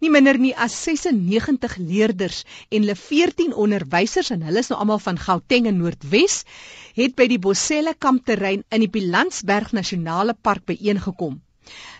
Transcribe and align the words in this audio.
Nie 0.00 0.10
minder 0.12 0.38
nie 0.38 0.52
as 0.66 0.76
96 0.84 1.76
leerders 1.80 2.42
en 2.68 2.82
hulle 2.84 2.96
14 3.02 3.54
onderwysers 3.66 4.32
en 4.34 4.42
hulle 4.46 4.64
is 4.64 4.70
nou 4.72 4.80
almal 4.80 5.02
van 5.04 5.20
Gauteng 5.26 5.68
en 5.70 5.78
Noordwes 5.82 6.42
het 6.96 7.16
by 7.16 7.28
die 7.32 7.40
Bosselle 7.46 7.94
kampterrein 8.06 8.64
in 8.70 8.84
die 8.84 8.92
Pilansberg 8.92 9.72
Nasionale 9.76 10.34
Park 10.48 10.66
byeengekom. 10.72 11.40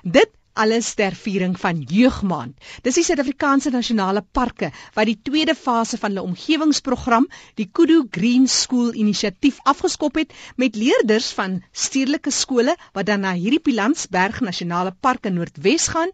Dit 0.03 0.33
alles 0.57 0.95
ter 0.97 1.15
viering 1.15 1.55
van 1.61 1.83
Jeugmaand. 1.85 2.57
Dis 2.85 2.97
die 2.97 3.05
Suid-Afrikaanse 3.05 3.71
Nasionale 3.75 4.23
Parke 4.39 4.71
wat 4.97 5.09
die 5.11 5.19
tweede 5.29 5.55
fase 5.55 6.01
van 6.01 6.15
hulle 6.15 6.25
omgewingsprogram, 6.25 7.29
die 7.61 7.69
Kudu 7.69 8.03
Green 8.11 8.49
School 8.49 8.95
inisiatief 8.97 9.61
afgeskop 9.65 10.17
het 10.21 10.33
met 10.57 10.79
leerders 10.81 11.29
van 11.37 11.61
stedelike 11.73 12.33
skole 12.33 12.77
wat 12.97 13.09
dan 13.11 13.27
na 13.27 13.35
hierdie 13.37 13.63
Pilansberg 13.69 14.41
Nasionale 14.41 14.95
Park 15.01 15.29
in 15.29 15.37
Noordwes 15.37 15.91
gaan 15.93 16.13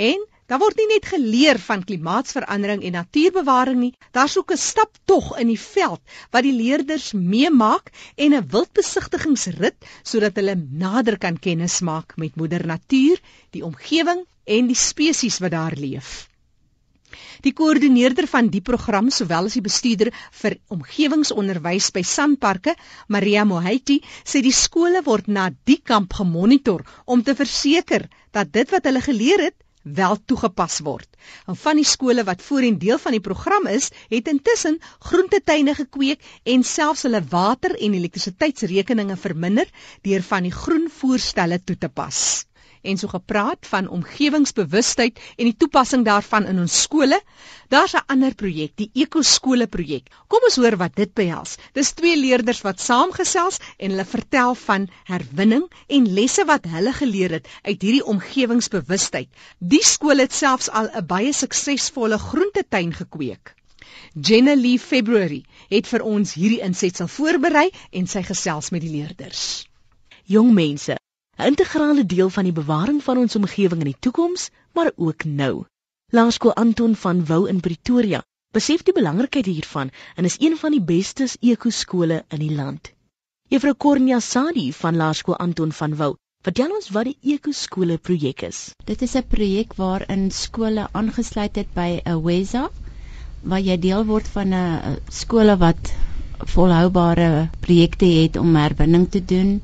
en 0.00 0.24
Daar 0.46 0.60
word 0.60 0.76
nie 0.76 0.86
net 0.90 1.06
geleer 1.08 1.58
van 1.66 1.82
klimaatsverandering 1.88 2.82
en 2.84 2.92
natuurbewaring 2.98 3.78
nie, 3.80 3.94
daar's 4.12 4.34
ook 4.36 4.52
'n 4.52 4.60
stap 4.60 4.98
tog 5.08 5.30
in 5.40 5.48
die 5.48 5.60
veld 5.60 6.02
wat 6.36 6.44
die 6.44 6.52
leerders 6.52 7.06
meemaak 7.12 7.88
en 8.16 8.34
'n 8.34 8.48
wildbesigtigingsrit 8.52 9.88
sodat 10.02 10.36
hulle 10.36 10.56
nader 10.84 11.16
kan 11.18 11.38
kennis 11.38 11.80
maak 11.80 12.12
met 12.16 12.36
moeder 12.36 12.66
natuur, 12.66 13.20
die 13.56 13.64
omgewing 13.64 14.26
en 14.44 14.66
die 14.66 14.76
spesies 14.76 15.38
wat 15.38 15.56
daar 15.56 15.76
leef. 15.76 16.28
Die 17.40 17.52
koördineerder 17.52 18.26
van 18.26 18.48
die 18.48 18.60
program, 18.60 19.10
sowel 19.10 19.48
as 19.48 19.56
die 19.56 19.64
bestuurder 19.64 20.12
vir 20.42 20.58
omgewingsonderwys 20.68 21.90
by 21.90 22.02
Sanparke, 22.02 22.76
Maria 23.08 23.44
Mohaiti, 23.44 24.02
sê 24.24 24.42
die 24.42 24.52
skole 24.52 25.02
word 25.08 25.26
na 25.26 25.50
die 25.64 25.80
kamp 25.82 26.12
gemonitor 26.12 26.84
om 27.04 27.22
te 27.22 27.34
verseker 27.34 28.08
dat 28.30 28.52
dit 28.52 28.70
wat 28.70 28.84
hulle 28.84 29.00
geleer 29.00 29.48
het 29.48 29.63
wel 29.84 30.16
toegepas 30.24 30.78
word. 30.80 31.08
En 31.46 31.56
van 31.56 31.76
die 31.80 31.84
skole 31.84 32.24
wat 32.24 32.42
voorheen 32.42 32.78
deel 32.78 32.98
van 32.98 33.12
die 33.16 33.20
program 33.20 33.66
is, 33.66 33.90
het 34.08 34.28
intussen 34.28 34.80
groentetuine 34.98 35.74
gekweek 35.74 36.24
en 36.42 36.64
selfs 36.64 37.04
hulle 37.08 37.22
water 37.28 37.76
en 37.76 37.94
elektrisiteitsrekeninge 38.00 39.16
verminder 39.16 39.68
deur 40.02 40.22
van 40.22 40.48
die 40.48 40.56
groenvoerstelle 40.62 41.60
toe 41.64 41.78
te 41.78 41.88
pas 41.88 42.44
en 42.90 43.00
so 43.00 43.08
gepraat 43.12 43.66
van 43.70 43.88
omgewingsbewustheid 43.96 45.18
en 45.36 45.48
die 45.48 45.56
toepassing 45.62 46.04
daarvan 46.06 46.46
in 46.50 46.60
ons 46.64 46.76
skole. 46.82 47.20
Daar's 47.74 47.94
'n 47.96 48.04
ander 48.14 48.34
projek, 48.34 48.72
die 48.76 48.90
ekoskole 49.04 49.66
projek. 49.66 50.10
Kom 50.28 50.46
ons 50.48 50.56
hoor 50.56 50.76
wat 50.76 50.96
dit 50.96 51.14
behels. 51.14 51.56
Dis 51.72 51.92
twee 51.92 52.16
leerders 52.16 52.60
wat 52.60 52.80
saamgesels 52.80 53.58
en 53.78 53.90
hulle 53.90 54.04
vertel 54.04 54.54
van 54.54 54.88
herwinning 55.04 55.66
en 55.88 56.12
lesse 56.20 56.44
wat 56.44 56.64
hulle 56.76 56.92
geleer 56.92 57.30
het 57.30 57.48
uit 57.62 57.82
hierdie 57.82 58.04
omgewingsbewustheid. 58.04 59.28
Die 59.58 59.84
skool 59.84 60.18
het 60.18 60.32
selfs 60.32 60.70
al 60.70 60.88
'n 60.92 61.06
baie 61.06 61.32
suksesvolle 61.32 62.18
groentetuin 62.18 62.92
gekweek. 62.92 63.54
Jenna 64.14 64.54
Lee 64.54 64.78
February 64.78 65.44
het 65.68 65.88
vir 65.90 66.02
ons 66.02 66.34
hierdie 66.34 66.60
insetsel 66.62 67.08
voorberei 67.08 67.70
en 67.90 68.06
sy 68.06 68.22
gesels 68.22 68.70
met 68.70 68.84
die 68.84 68.90
leerders. 68.90 69.66
Jong 70.24 70.52
mense, 70.54 70.96
'n 71.38 71.46
integrale 71.50 72.06
deel 72.06 72.30
van 72.30 72.44
die 72.44 72.56
bewaring 72.60 73.02
van 73.02 73.18
ons 73.18 73.36
omgewing 73.36 73.80
in 73.80 73.90
die 73.92 74.02
toekoms, 74.06 74.50
maar 74.72 74.92
ook 74.96 75.24
nou. 75.24 75.64
Laerskool 76.12 76.54
Anton 76.54 76.96
van 76.96 77.24
Wou 77.26 77.48
in 77.48 77.60
Pretoria 77.60 78.22
besef 78.52 78.82
die 78.82 78.94
belangrikheid 78.94 79.46
hiervan 79.46 79.90
en 80.16 80.24
is 80.24 80.40
een 80.40 80.56
van 80.56 80.70
die 80.70 80.82
beste 80.82 81.28
ekoskole 81.40 82.24
in 82.28 82.38
die 82.38 82.54
land. 82.54 82.92
Juffrou 83.48 83.76
Cornia 83.76 84.20
Sadi 84.20 84.72
van 84.72 84.96
Laerskool 84.96 85.36
Anton 85.36 85.72
van 85.72 85.96
Wou 85.96 86.14
Vertel 86.44 86.72
ons 86.76 86.90
wat 86.92 87.08
die 87.08 87.32
ekoskole 87.34 87.94
projek 88.06 88.42
is. 88.46 88.56
Dit 88.88 89.02
is 89.04 89.14
'n 89.16 89.28
projek 89.34 89.70
waarin 89.78 90.24
skole 90.38 90.82
aangesluit 91.00 91.56
het 91.60 91.70
by 91.76 92.02
'n 92.04 92.20
WESA 92.26 92.64
waar 93.52 93.62
jy 93.68 93.76
deel 93.84 94.04
word 94.10 94.28
van 94.34 94.52
'n 94.58 94.98
skole 95.20 95.56
wat 95.62 95.92
volhoubare 96.54 97.48
projekte 97.60 98.04
het 98.04 98.36
om 98.36 98.56
herwinning 98.56 99.08
te 99.10 99.24
doen 99.24 99.62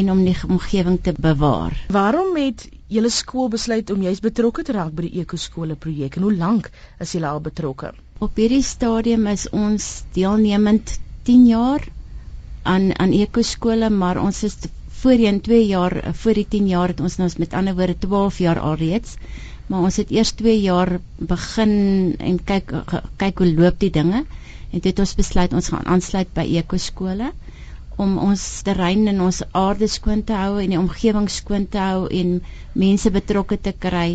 en 0.00 0.10
om 0.10 0.20
die 0.24 0.36
omgewing 0.48 0.98
te 1.04 1.12
bewaar. 1.26 1.74
Waarom 1.92 2.36
het 2.36 2.64
julle 2.92 3.10
skool 3.12 3.48
besluit 3.52 3.90
om 3.92 4.02
juis 4.04 4.20
betrokke 4.24 4.64
te 4.64 4.74
raak 4.76 4.92
by 4.96 5.06
die 5.08 5.20
ekoskole 5.22 5.76
projek 5.84 6.16
en 6.16 6.26
hoe 6.28 6.34
lank 6.36 6.70
is 7.04 7.12
julle 7.16 7.28
al 7.28 7.42
betrokke? 7.44 7.92
Op 8.24 8.38
hierdie 8.40 8.62
stadium 8.64 9.26
is 9.32 9.48
ons 9.50 9.88
deelnemend 10.16 10.96
10 11.28 11.46
jaar 11.50 11.84
aan 12.62 12.92
aan 12.98 13.12
ekoskole, 13.16 13.90
maar 13.90 14.20
ons 14.22 14.42
is 14.48 14.56
voorheen 15.02 15.40
2 15.40 15.64
jaar 15.66 15.96
voor 16.22 16.40
die 16.40 16.46
10 16.56 16.68
jaar 16.72 16.92
het 16.94 17.00
ons 17.00 17.18
nou 17.18 17.28
met 17.44 17.56
ander 17.58 17.74
woorde 17.74 17.98
12 18.06 18.38
jaar 18.44 18.60
alreeds. 18.60 19.16
Maar 19.66 19.88
ons 19.88 19.96
het 19.96 20.10
eers 20.10 20.32
2 20.38 20.60
jaar 20.60 20.98
begin 21.16 21.74
en 22.18 22.38
kyk 22.44 22.72
kyk 23.16 23.38
hoe 23.38 23.52
loop 23.54 23.78
die 23.82 23.90
dinge 23.90 24.24
en 24.72 24.80
dit 24.80 24.90
het 24.90 24.98
ons 25.04 25.14
besluit 25.14 25.52
ons 25.52 25.68
gaan 25.74 25.86
aansluit 25.96 26.30
by 26.36 26.44
ekoskole 26.62 27.32
om 28.02 28.18
ons 28.18 28.44
terrein 28.66 29.06
en 29.12 29.20
ons 29.28 29.42
aarde 29.64 29.88
skoon 29.90 30.24
te 30.26 30.36
hou 30.36 30.56
en 30.62 30.74
die 30.74 30.80
omgewing 30.80 31.28
skoon 31.30 31.68
te 31.70 31.82
hou 31.82 32.08
en 32.20 32.40
mense 32.84 33.12
betrokke 33.14 33.58
te 33.68 33.72
kry 33.86 34.08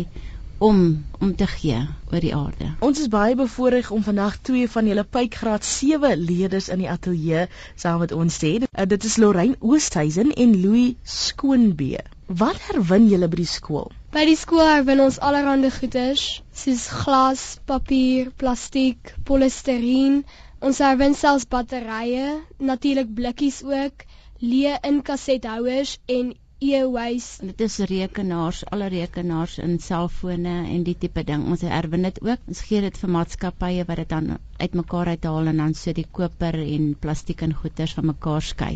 om 0.58 1.04
om 1.20 1.34
te 1.34 1.46
gee 1.46 1.78
oor 2.12 2.22
die 2.22 2.34
aarde. 2.34 2.68
Ons 2.84 3.00
is 3.02 3.10
baie 3.10 3.34
bevoorreg 3.38 3.90
om 3.94 4.02
vandag 4.06 4.38
twee 4.48 4.68
van 4.70 4.86
julle 4.90 5.04
Pykgraad 5.16 5.64
7 5.66 6.18
leerders 6.18 6.68
in 6.74 6.82
die 6.82 6.90
ateljee 6.90 7.46
saam 7.74 8.02
met 8.02 8.14
ons 8.14 8.38
te 8.38 8.50
hê. 8.50 8.68
Uh, 8.68 8.86
dit 8.90 9.08
is 9.10 9.16
Lorraine 9.22 9.58
Oosthuizen 9.60 10.34
en 10.34 10.56
Louis 10.62 10.94
Skoonbee. 11.02 12.02
Wat 12.42 12.58
herwin 12.68 13.08
julle 13.10 13.30
by 13.30 13.40
die 13.40 13.48
skool? 13.50 13.88
By 14.14 14.26
die 14.28 14.36
skool 14.40 14.66
herwin 14.66 15.00
ons 15.04 15.20
allerlei 15.24 15.70
goeder 15.72 16.18
soos 16.18 16.84
glas, 17.02 17.46
papier, 17.70 18.30
plastiek, 18.36 19.14
polistireen, 19.24 20.22
Ons 20.58 20.80
herwin 20.82 21.12
selfs 21.14 21.44
batterye, 21.46 22.22
natuurlik 22.58 23.10
blikkies 23.14 23.60
ook, 23.62 24.02
leë 24.42 24.72
inkasethouers 24.88 25.92
en 26.10 26.32
e-waste. 26.58 27.46
Dit 27.46 27.62
is 27.66 27.76
rekenaars, 27.90 28.64
alle 28.74 28.88
rekenaars 28.90 29.54
en 29.62 29.76
selfone 29.84 30.56
en 30.72 30.82
die 30.88 30.96
tipe 30.98 31.22
ding. 31.28 31.44
Ons 31.52 31.62
herwin 31.62 32.08
dit 32.08 32.18
ook. 32.26 32.42
Ons 32.50 32.64
gee 32.66 32.82
dit 32.82 33.00
vir 33.04 33.14
maatskappye 33.20 33.86
wat 33.86 34.02
dit 34.02 34.10
dan 34.16 34.34
uitmekaar 34.58 35.14
uithaal 35.14 35.52
en 35.52 35.62
dan 35.62 35.78
so 35.78 35.94
die 35.94 36.08
koper 36.20 36.58
en 36.64 36.92
plastiek 37.06 37.46
en 37.46 37.54
goeder 37.62 37.94
van 38.00 38.10
mekaar 38.10 38.50
skei 38.50 38.74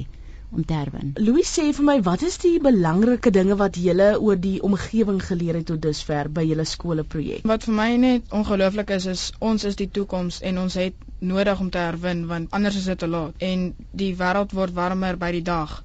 om 0.52 0.62
te 0.62 0.78
herwin. 0.78 1.14
Louis 1.18 1.50
sê 1.58 1.66
vir 1.74 1.86
my, 1.88 2.00
wat 2.06 2.22
is 2.28 2.38
die 2.46 2.58
belangrike 2.62 3.34
dinge 3.34 3.58
wat 3.58 3.78
julle 3.80 4.12
oor 4.20 4.38
die 4.38 4.60
omgewing 4.62 5.18
geleer 5.24 5.58
het 5.58 5.72
tot 5.72 5.82
dusver 5.82 6.30
by 6.30 6.46
julle 6.46 6.68
skole 6.68 7.02
projek? 7.02 7.42
Wat 7.48 7.66
vir 7.66 7.74
my 7.74 7.94
net 8.06 8.36
ongelooflik 8.38 8.94
is 9.00 9.08
is 9.16 9.30
ons 9.40 9.66
is 9.66 9.80
die 9.80 9.90
toekoms 9.90 10.44
en 10.46 10.62
ons 10.62 10.78
het 10.78 11.08
nodig 11.22 11.60
om 11.60 11.70
te 11.70 11.78
herwin 11.78 12.26
want 12.26 12.50
anders 12.50 12.76
is 12.76 12.88
dit 12.90 12.98
te 12.98 13.08
laat 13.08 13.44
en 13.50 13.68
die 14.02 14.12
wêreld 14.18 14.52
word 14.58 14.74
warmer 14.78 15.18
by 15.20 15.30
die 15.38 15.44
dag 15.46 15.78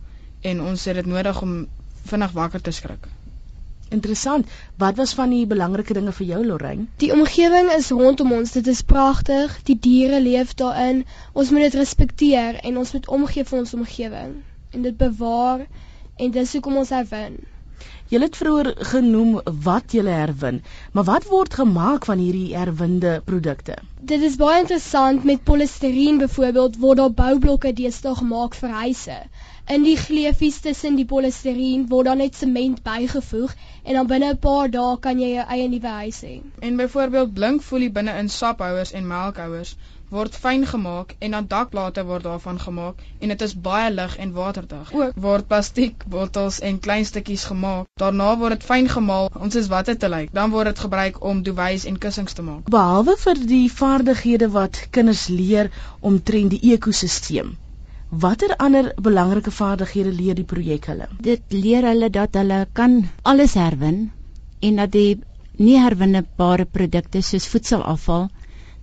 en 0.52 0.62
ons 0.62 0.86
het 0.90 0.98
dit 1.00 1.10
nodig 1.14 1.42
om 1.42 1.54
vinnig 2.10 2.34
wakker 2.34 2.62
te 2.62 2.72
skrik. 2.72 3.08
Interessant. 3.90 4.48
Wat 4.76 4.96
was 5.00 5.14
van 5.16 5.32
die 5.32 5.46
belangrike 5.48 5.96
dinge 5.96 6.12
vir 6.12 6.28
jou 6.28 6.42
Lorraine? 6.46 6.88
Die 7.04 7.12
omgewing 7.16 7.70
is 7.76 7.90
rondom 7.96 8.34
ons. 8.36 8.52
Dit 8.52 8.68
is 8.68 8.82
pragtig. 8.84 9.54
Die 9.70 9.78
diere 9.80 10.20
leef 10.22 10.54
daarin. 10.60 11.06
Ons 11.34 11.52
moet 11.56 11.68
dit 11.68 11.78
respekteer 11.80 12.60
en 12.68 12.78
ons 12.84 12.92
moet 12.98 13.08
omgee 13.20 13.48
vir 13.48 13.60
ons 13.60 13.74
omgewing 13.80 14.34
en 14.76 14.84
dit 14.84 14.98
bewaar 14.98 15.64
en 16.18 16.32
dis 16.32 16.54
hoekom 16.54 16.82
ons 16.84 16.92
herwin. 16.92 17.38
Jy 18.10 18.20
het 18.24 18.38
vroeër 18.40 18.68
genoem 18.90 19.34
wat 19.66 19.94
jy 19.96 20.04
herwin, 20.08 20.62
maar 20.96 21.06
wat 21.10 21.26
word 21.32 21.58
gemaak 21.60 22.06
van 22.08 22.22
hierdie 22.24 22.56
herwinde 22.56 23.18
produkte? 23.26 23.76
Dit 24.12 24.22
is 24.28 24.38
baie 24.40 24.62
interessant 24.62 25.26
met 25.28 25.44
polistireen 25.50 26.22
byvoorbeeld 26.22 26.78
word 26.84 27.02
daar 27.02 27.12
boublokke 27.18 27.74
deesdae 27.82 28.16
gemaak 28.22 28.56
vir 28.62 28.76
huise. 28.84 29.18
In 29.76 29.84
die 29.84 29.98
gleufies 30.00 30.62
tussen 30.64 30.96
die 30.96 31.06
polistireen 31.10 31.84
word 31.92 32.08
dan 32.08 32.24
net 32.24 32.40
sement 32.40 32.80
bygevoeg 32.86 33.56
en 33.84 34.00
dan 34.00 34.08
binne 34.14 34.32
'n 34.32 34.40
paar 34.48 34.72
dae 34.72 34.96
kan 35.08 35.20
jy 35.20 35.34
jou 35.34 35.46
eie 35.58 35.68
nuwe 35.68 35.94
huis 36.00 36.22
hê. 36.24 36.36
En 36.60 36.78
byvoorbeeld 36.78 37.34
blinkfolie 37.34 37.92
binne 37.92 38.16
in 38.24 38.30
saphouers 38.30 38.94
en 38.94 39.08
melkhouers 39.08 39.76
word 40.10 40.36
fyn 40.40 40.64
gemaak 40.66 41.16
en 41.20 41.34
dan 41.36 41.48
dakplate 41.52 42.04
word 42.08 42.24
daarvan 42.24 42.60
gemaak 42.60 43.02
en 43.20 43.34
dit 43.34 43.42
is 43.42 43.54
baie 43.68 43.90
lig 43.92 44.16
en 44.18 44.32
waterdig. 44.32 44.94
Ook 44.94 45.18
word 45.26 45.48
plastiek 45.48 46.06
bottels 46.08 46.60
en 46.60 46.80
klein 46.80 47.06
stukkies 47.06 47.44
gemaak. 47.50 47.90
Daarna 48.00 48.30
word 48.40 48.58
dit 48.58 48.68
fyn 48.70 48.88
gemaal, 48.90 49.30
ons 49.36 49.56
is 49.56 49.68
wat 49.74 49.92
dit 49.92 50.00
te 50.00 50.10
lyk. 50.10 50.32
Dan 50.32 50.54
word 50.56 50.72
dit 50.72 50.80
gebruik 50.80 51.20
om 51.24 51.44
duwys 51.44 51.86
en 51.86 52.00
kussings 52.00 52.34
te 52.34 52.46
maak. 52.46 52.70
Behalwe 52.72 53.18
vir 53.24 53.44
die 53.52 53.68
vaardighede 53.72 54.50
wat 54.56 54.82
kinders 54.96 55.28
leer 55.28 55.72
omtrent 56.00 56.56
die 56.56 56.74
ekosisteem. 56.74 57.56
Watter 58.10 58.56
ander 58.64 58.94
belangrike 59.04 59.52
vaardighede 59.52 60.14
leer 60.16 60.36
die 60.40 60.48
projek 60.48 60.88
hulle? 60.88 61.10
Dit 61.20 61.52
leer 61.52 61.84
hulle 61.84 62.08
dat 62.10 62.40
hulle 62.40 62.64
kan 62.74 63.02
alles 63.24 63.58
herwin 63.60 64.06
en 64.64 64.80
dat 64.80 64.96
die 64.96 65.20
nie 65.58 65.76
herwinnebare 65.82 66.66
produkte 66.66 67.22
soos 67.26 67.48
voedselafval 67.52 68.30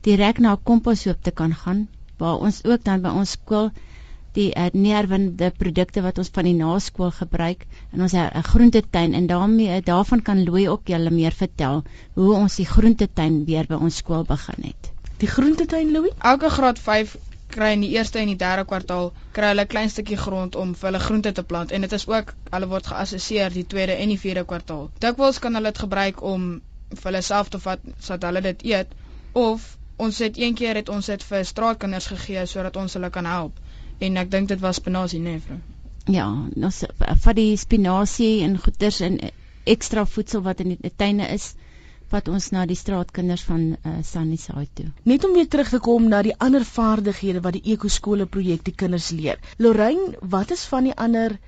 direk 0.04 0.38
na 0.38 0.52
'n 0.54 0.62
komposhoop 0.70 1.22
te 1.22 1.30
kan 1.30 1.54
gaan 1.64 1.88
waar 2.18 2.38
ons 2.46 2.64
ook 2.64 2.84
dan 2.84 3.02
by 3.02 3.08
ons 3.08 3.30
skool 3.30 3.70
die 4.34 4.50
uh, 4.58 4.66
neerwinde 4.72 5.50
produkte 5.58 6.02
wat 6.02 6.18
ons 6.18 6.30
van 6.36 6.48
die 6.48 6.56
naskool 6.58 7.12
gebruik 7.18 7.66
in 7.92 8.02
ons 8.06 8.14
'n 8.14 8.24
uh, 8.24 8.42
groentetuin 8.52 9.14
en 9.14 9.26
daarmee 9.26 9.76
uh, 9.76 9.82
daarvan 9.84 10.22
kan 10.22 10.42
Louie 10.44 10.70
ook 10.70 10.88
julle 10.92 11.10
meer 11.10 11.32
vertel 11.32 11.84
hoe 12.14 12.32
ons 12.34 12.56
die 12.56 12.66
groentetuin 12.66 13.44
weer 13.44 13.66
by 13.68 13.78
ons 13.88 13.96
skool 14.02 14.24
begin 14.24 14.66
het. 14.70 14.90
Die 15.18 15.28
groentetuin 15.28 15.92
Louie? 15.92 16.12
Elke 16.18 16.50
graad 16.50 16.78
5 16.78 17.16
kry 17.54 17.70
in 17.76 17.84
die 17.86 17.92
eerste 17.94 18.18
en 18.18 18.32
die 18.32 18.40
derde 18.40 18.64
kwartaal 18.64 19.12
kry 19.32 19.52
hulle 19.52 19.64
'n 19.64 19.72
klein 19.74 19.90
stukkie 19.90 20.18
grond 20.18 20.56
om 20.56 20.74
vir 20.74 20.90
hulle 20.90 21.02
groente 21.06 21.32
te 21.32 21.42
plant 21.42 21.70
en 21.70 21.86
dit 21.86 21.92
is 21.92 22.06
ook 22.08 22.34
hulle 22.50 22.68
word 22.74 22.86
geassesseer 22.86 23.52
die 23.52 23.66
tweede 23.66 23.92
en 23.92 24.08
die 24.08 24.18
vierde 24.18 24.44
kwartaal. 24.44 24.90
Dikwels 24.98 25.38
kan 25.38 25.54
hulle 25.54 25.70
dit 25.72 25.84
gebruik 25.86 26.22
om 26.22 26.60
vir 26.90 27.10
hulle 27.10 27.22
self 27.22 27.48
te 27.48 27.58
vat 27.58 27.80
sodat 28.00 28.28
hulle 28.30 28.42
dit 28.50 28.66
eet 28.74 28.98
of 29.32 29.78
ons 29.96 30.18
het 30.18 30.38
een 30.38 30.54
keer 30.54 30.80
het 30.80 30.88
ons 30.88 31.06
dit 31.06 31.22
vir 31.22 31.44
straatkinders 31.44 32.06
gegee 32.12 32.46
sodat 32.46 32.76
ons 32.76 32.94
hulle 32.98 33.10
kan 33.10 33.26
help 33.26 33.60
en 34.00 34.16
ek 34.16 34.30
dink 34.30 34.48
dit 34.48 34.60
was 34.60 34.80
spinasie 34.82 35.20
nê 35.20 35.36
nee, 35.36 35.40
vrou. 35.46 35.60
Ja, 36.10 36.26
ons 36.68 36.82
vat 37.24 37.36
die 37.36 37.56
spinasie 37.56 38.42
en 38.44 38.58
goeders 38.60 39.00
en 39.00 39.20
ekstra 39.64 40.04
voedsel 40.04 40.42
wat 40.44 40.60
in 40.60 40.74
die 40.74 40.92
tuine 40.96 41.28
is 41.32 41.54
wat 42.12 42.28
ons 42.28 42.50
na 42.52 42.66
die 42.68 42.76
straatkinders 42.78 43.42
van 43.48 43.62
uh, 43.74 43.94
Sunnyside 44.06 44.68
toe. 44.78 44.86
Net 45.08 45.24
om 45.24 45.32
weer 45.34 45.48
terug 45.50 45.70
te 45.72 45.80
kom 45.82 46.10
na 46.10 46.20
die 46.22 46.34
ander 46.46 46.66
vaardighede 46.68 47.40
wat 47.46 47.56
die 47.56 47.72
ekoskole 47.74 48.26
projek 48.26 48.62
die 48.68 48.76
kinders 48.82 49.08
leer. 49.10 49.40
Lorraine, 49.58 50.12
wat 50.20 50.52
is 50.54 50.66
van 50.70 50.90
die 50.90 50.94
ander 51.06 51.38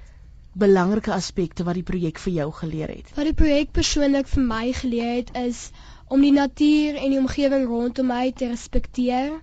belangrike 0.57 1.13
aspekte 1.13 1.67
wat 1.69 1.77
die 1.77 1.85
projek 1.87 2.19
vir 2.25 2.33
jou 2.41 2.49
geleer 2.63 2.95
het? 2.97 3.13
Wat 3.19 3.29
die 3.29 3.37
projek 3.37 3.75
persoonlik 3.77 4.31
vir 4.33 4.49
my 4.49 4.65
geleer 4.81 5.13
het 5.21 5.35
is 5.45 5.69
om 6.09 6.23
die 6.23 6.33
natuur 6.33 6.97
en 7.01 7.11
die 7.11 7.19
omgewing 7.19 7.67
rondom 7.67 8.11
my 8.13 8.31
te 8.33 8.49
respekteer. 8.51 9.39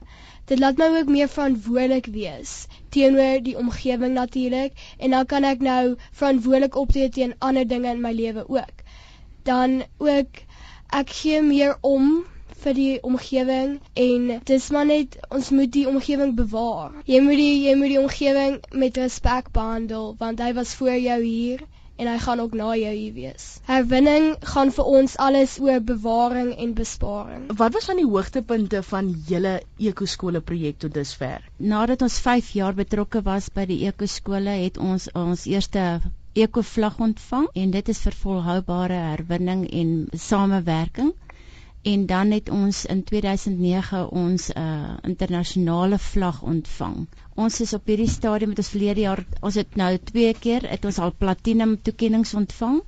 Dit 0.51 0.59
laat 0.59 0.79
my 0.79 0.89
ook 0.97 1.11
meer 1.11 1.29
verantwoordelik 1.31 2.07
wees 2.15 2.53
teenoor 2.95 3.39
die 3.43 3.55
omgewing 3.57 4.13
natuurlik 4.13 4.79
en 4.97 5.15
dan 5.15 5.25
kan 5.25 5.47
ek 5.49 5.63
nou 5.65 5.95
verantwoordelik 6.11 6.75
optree 6.81 7.09
teen 7.09 7.35
ander 7.39 7.67
dinge 7.67 7.91
in 7.91 8.03
my 8.03 8.11
lewe 8.15 8.43
ook. 8.47 8.83
Dan 9.47 9.83
ook 9.97 10.43
ek 11.01 11.15
gee 11.19 11.41
meer 11.41 11.77
om 11.81 12.25
vir 12.63 12.75
die 12.79 12.97
omgewing 13.03 13.77
en 13.99 14.27
dis 14.47 14.69
maar 14.75 14.87
net 14.87 15.17
ons 15.29 15.49
moet 15.55 15.71
die 15.71 15.87
omgewing 15.89 16.35
bewaar. 16.35 16.91
Jy 17.05 17.19
moet 17.25 17.39
die 17.39 17.55
jy 17.67 17.75
moet 17.79 17.95
die 17.95 18.03
omgewing 18.03 18.59
met 18.83 18.99
respek 19.03 19.51
behandel 19.55 20.13
want 20.19 20.43
hy 20.43 20.53
was 20.59 20.75
voor 20.79 20.95
jou 20.95 21.19
hier 21.23 21.65
en 21.95 22.09
hy 22.09 22.17
gaan 22.25 22.39
ook 22.43 22.55
na 22.57 22.71
jou 22.79 22.93
hier 22.93 23.13
wees. 23.13 23.45
Herwinning 23.69 24.25
gaan 24.53 24.71
vir 24.77 24.89
ons 24.99 25.15
alles 25.27 25.59
oor 25.61 25.81
bewaring 25.91 26.53
en 26.65 26.73
besparing. 26.77 27.45
Wat 27.61 27.73
was 27.77 27.89
van 27.91 28.01
die 28.01 28.07
hoogtepunte 28.07 28.81
van 28.89 29.11
julle 29.29 29.53
ekoskole 29.91 30.41
projek 30.41 30.81
tot 30.83 30.93
dusver? 30.97 31.45
Nadat 31.57 32.01
ons 32.01 32.19
5 32.25 32.51
jaar 32.57 32.73
betrokke 32.73 33.21
was 33.25 33.49
by 33.53 33.67
die 33.69 33.83
ekoskole, 33.87 34.57
het 34.65 34.77
ons 34.77 35.09
ons 35.13 35.45
eerste 35.45 36.01
ekovlag 36.33 36.97
ontvang 36.97 37.49
en 37.61 37.73
dit 37.75 37.89
is 37.93 37.99
vir 38.07 38.15
volhoubare 38.23 39.01
herwinning 39.11 39.67
en 39.69 39.91
samewerking 40.17 41.13
en 41.83 42.05
dan 42.05 42.31
het 42.31 42.49
ons 42.49 42.85
in 42.85 43.03
2009 43.03 44.01
ons 44.09 44.43
uh 44.49 44.93
internasionale 45.09 45.97
vlag 45.99 46.41
ontvang. 46.41 46.95
Ons 47.35 47.59
is 47.65 47.73
op 47.73 47.89
hierdie 47.91 48.09
stadium 48.09 48.53
met 48.53 48.61
ons 48.63 48.71
verlede 48.75 49.03
jaar, 49.03 49.23
ons 49.41 49.57
het 49.59 49.75
nou 49.75 49.89
twee 50.11 50.31
keer 50.45 50.67
het 50.69 50.85
ons 50.85 50.99
al 51.03 51.11
platinum 51.23 51.75
toekenninge 51.81 52.37
ontvang 52.39 52.79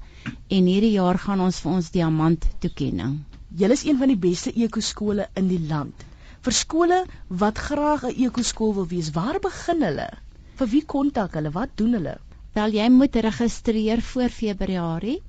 en 0.57 0.71
hierdie 0.71 0.93
jaar 0.95 1.19
gaan 1.25 1.43
ons 1.47 1.59
vir 1.65 1.71
ons 1.71 1.91
diamant 1.97 2.47
toekenning. 2.63 3.19
Julle 3.59 3.75
is 3.79 3.83
een 3.83 3.99
van 3.99 4.13
die 4.13 4.21
beste 4.27 4.55
ekoskole 4.67 5.27
in 5.41 5.51
die 5.51 5.61
land. 5.67 6.07
Vir 6.47 6.55
skole 6.61 7.03
wat 7.43 7.59
graag 7.67 8.07
'n 8.07 8.15
ekoskool 8.29 8.73
wil 8.79 8.87
wees, 8.87 9.11
waar 9.11 9.39
begin 9.43 9.83
hulle? 9.89 10.09
Vir 10.55 10.67
wie 10.67 10.85
kontak 10.95 11.33
hulle? 11.35 11.51
Wat 11.51 11.75
doen 11.75 11.93
hulle? 11.99 12.17
Wel 12.53 12.79
jy 12.79 12.89
moet 12.89 13.15
registreer 13.15 14.01
voor 14.01 14.29
Februarie 14.29 15.21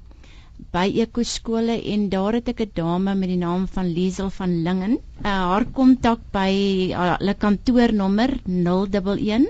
by 0.76 0.86
ekoskole 1.04 1.74
en 1.92 2.08
daar 2.12 2.32
het 2.38 2.48
ek 2.52 2.60
'n 2.64 2.70
dame 2.74 3.14
met 3.14 3.28
die 3.28 3.38
naam 3.40 3.66
van 3.74 3.92
Liesel 3.96 4.30
van 4.30 4.62
Lingen. 4.62 4.98
Uh, 5.24 5.30
haar 5.50 5.64
kontak 5.78 6.20
by 6.32 6.52
uh, 6.92 7.16
hulle 7.18 7.34
kantoornommer 7.34 8.30
011 8.46 9.48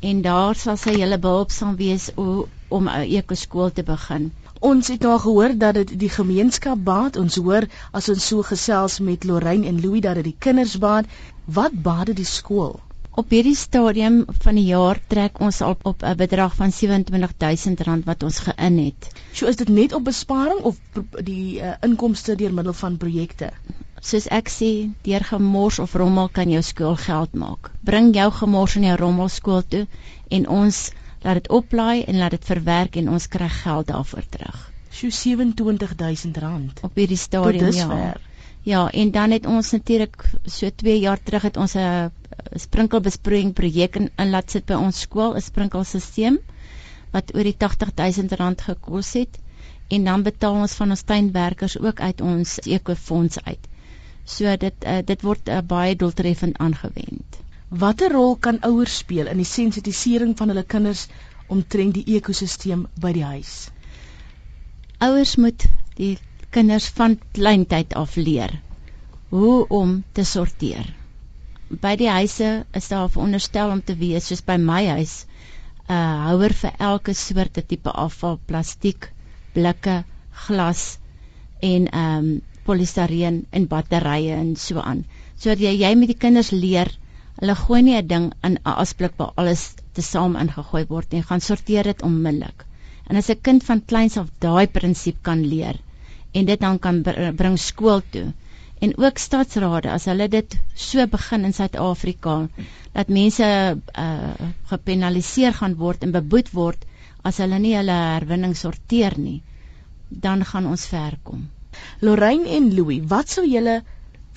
en 0.00 0.22
daar 0.22 0.54
sal 0.54 0.76
sy 0.76 0.94
julle 0.98 1.18
behulpsaam 1.18 1.76
wees 1.76 2.10
o, 2.16 2.46
om 2.68 2.88
'n 2.88 3.06
ekoskool 3.20 3.70
te 3.72 3.82
begin. 3.82 4.32
Ons 4.60 4.88
het 4.88 5.06
nou 5.06 5.18
gehoor 5.18 5.54
dat 5.58 5.74
dit 5.74 5.98
die 5.98 6.10
gemeenskap 6.10 6.84
baat. 6.84 7.16
Ons 7.16 7.36
hoor 7.36 7.66
as 7.92 8.08
ons 8.08 8.26
so 8.26 8.42
gesels 8.42 8.98
met 8.98 9.24
Lorraine 9.24 9.66
en 9.66 9.80
Louis 9.80 10.00
dat 10.00 10.14
dit 10.14 10.24
die 10.24 10.36
kinders 10.38 10.78
baat. 10.78 11.06
Wat 11.44 11.82
baat 11.82 12.14
die 12.16 12.24
skool? 12.24 12.80
Op 13.18 13.32
hierdie 13.34 13.56
stadium 13.58 14.20
van 14.44 14.58
die 14.60 14.68
jaar 14.68 14.98
trek 15.10 15.40
ons 15.42 15.56
al 15.66 15.74
op 15.90 16.02
'n 16.06 16.16
bedrag 16.16 16.52
van 16.54 16.70
R27000 16.70 18.04
wat 18.06 18.22
ons 18.22 18.38
geïn 18.46 18.76
het. 18.78 19.08
So 19.32 19.46
is 19.46 19.56
dit 19.56 19.68
net 19.68 19.92
op 19.92 20.04
besparing 20.04 20.60
of 20.70 20.76
die 21.26 21.58
uh, 21.58 21.72
inkomste 21.82 22.36
deur 22.36 22.54
middel 22.54 22.72
van 22.72 22.96
projekte? 22.96 23.50
Soos 24.00 24.28
ek 24.30 24.52
sê, 24.54 24.70
deur 25.02 25.24
gemors 25.30 25.78
of 25.78 25.94
rommel 25.94 26.28
kan 26.28 26.50
jou 26.50 26.62
skool 26.62 26.94
geld 26.96 27.34
maak. 27.34 27.72
Bring 27.82 28.14
jou 28.14 28.30
gemors 28.30 28.76
en 28.76 28.86
jou 28.86 28.96
rommel 28.96 29.28
skool 29.28 29.66
toe 29.68 29.86
en 30.28 30.48
ons 30.48 30.92
laat 31.22 31.42
dit 31.42 31.48
oplaai 31.48 32.04
en 32.04 32.18
laat 32.18 32.30
dit 32.30 32.44
verwerk 32.44 32.96
en 32.96 33.08
ons 33.08 33.26
kry 33.26 33.48
geld 33.48 33.86
daarvoor 33.86 34.30
terug. 34.30 34.70
So 34.90 35.10
R27000 35.10 36.86
op 36.86 36.94
hierdie 36.94 37.18
stadium 37.18 37.74
ja. 37.74 38.14
Ja, 38.62 38.90
en 38.90 39.10
dan 39.10 39.30
het 39.30 39.46
ons 39.46 39.70
natuurlik 39.70 40.30
so 40.44 40.70
2 40.70 40.98
jaar 41.00 41.18
terug 41.22 41.42
het 41.42 41.56
ons 41.56 41.74
'n 41.74 42.10
sprinkelbesproeiing 42.56 43.52
projek 43.54 43.96
in, 44.00 44.10
in 44.18 44.30
laat 44.30 44.50
sit 44.50 44.66
by 44.66 44.78
ons 44.78 45.00
skool, 45.06 45.34
'n 45.36 45.44
sprinkelstelsel 45.44 46.38
wat 47.12 47.34
oor 47.34 47.46
die 47.48 47.56
R80000 47.56 48.64
gekos 48.68 49.12
het 49.16 49.38
en 49.88 50.04
dan 50.04 50.22
betaal 50.22 50.60
ons 50.64 50.76
van 50.80 50.90
ons 50.90 51.02
tuinwerkers 51.02 51.78
ook 51.80 52.00
uit 52.00 52.20
ons 52.20 52.58
ekofonds 52.66 53.40
uit. 53.44 53.68
So 54.28 54.56
dit 54.60 54.84
uh, 54.84 54.98
dit 55.10 55.22
word 55.24 55.48
uh, 55.48 55.60
baie 55.64 55.96
doeltreffend 55.96 56.58
aangewend. 56.60 57.38
Watter 57.68 58.12
rol 58.12 58.36
kan 58.36 58.60
ouers 58.68 58.98
speel 59.04 59.28
in 59.32 59.40
die 59.40 59.48
sensitisering 59.48 60.36
van 60.36 60.52
hulle 60.52 60.64
kinders 60.64 61.06
omtrent 61.48 61.96
die 61.96 62.16
ekosisteem 62.16 62.86
by 63.00 63.12
die 63.16 63.24
huis? 63.24 63.70
Ouers 65.04 65.36
moet 65.36 65.64
die 65.96 66.18
kinders 66.52 66.88
van 67.00 67.18
kleintyd 67.36 67.94
af 67.96 68.16
leer 68.16 68.58
hoe 69.32 69.66
om 69.68 70.02
te 70.12 70.24
sorteer 70.24 70.88
by 71.68 71.96
die 72.00 72.08
huise 72.08 72.64
is 72.78 72.88
daar 72.88 73.08
veronderstel 73.12 73.70
om 73.70 73.80
te 73.84 73.94
wees 73.94 74.28
soos 74.28 74.40
by 74.44 74.56
my 74.56 74.86
huis 74.86 75.26
'n 75.88 75.92
uh, 75.92 76.24
houer 76.28 76.52
vir 76.60 76.72
elke 76.86 77.14
soorte 77.14 77.62
tipe 77.72 77.92
afval, 78.04 78.38
plastiek, 78.46 79.08
blikke, 79.54 80.04
glas 80.46 80.98
en 81.60 81.88
ehm 81.88 82.16
um, 82.18 82.40
polistireen 82.68 83.36
en 83.50 83.66
batterye 83.66 84.34
en 84.36 84.50
so 84.56 84.80
aan. 84.80 85.04
Sodat 85.36 85.62
jy 85.64 85.72
jy 85.82 85.94
met 85.96 86.10
die 86.12 86.18
kinders 86.24 86.50
leer, 86.52 86.90
hulle 87.40 87.54
gooi 87.62 87.80
nie 87.82 87.96
'n 87.96 88.08
ding 88.12 88.26
in 88.48 88.58
'n 88.58 88.74
asblik 88.84 89.14
waar 89.16 89.32
alles 89.42 89.62
tesame 89.96 90.40
ingegooi 90.44 90.84
word 90.88 91.14
en 91.14 91.28
gaan 91.30 91.44
sorteer 91.48 91.84
dit 91.84 92.02
onmiddellik. 92.02 92.66
En 93.08 93.16
as 93.16 93.30
'n 93.30 93.40
kind 93.48 93.64
van 93.64 93.84
kleins 93.92 94.16
af 94.16 94.28
daai 94.44 94.66
prinsip 94.66 95.22
kan 95.22 95.40
leer 95.54 95.80
en 96.32 96.44
dit 96.44 96.60
dan 96.60 96.78
kan 96.78 97.02
bring 97.36 97.58
skool 97.58 98.02
toe, 98.10 98.32
en 98.80 98.94
ook 98.96 99.18
stadsrade 99.18 99.90
as 99.90 100.06
hulle 100.10 100.28
dit 100.28 100.56
so 100.74 101.06
begin 101.06 101.44
in 101.48 101.54
Suid-Afrika 101.56 102.36
dat 102.94 103.08
mense 103.08 103.48
uh, 104.04 104.48
gepenaliseer 104.70 105.56
gaan 105.60 105.76
word 105.82 106.06
en 106.06 106.14
beboet 106.14 106.52
word 106.54 106.86
as 107.26 107.40
hulle 107.42 107.58
nie 107.62 107.74
hulle 107.76 107.98
herwinning 107.98 108.56
sorteer 108.56 109.18
nie 109.18 109.40
dan 110.08 110.44
gaan 110.44 110.66
ons 110.66 110.86
ver 110.88 111.18
kom. 111.22 111.48
Lorraine 112.00 112.48
en 112.56 112.70
Louis, 112.74 113.02
wat 113.04 113.28
sou 113.28 113.44
julle 113.44 113.82